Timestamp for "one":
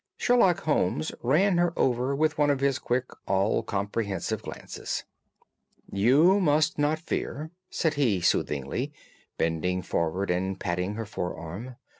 2.35-2.49